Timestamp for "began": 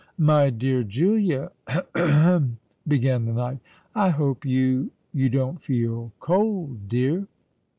2.87-3.25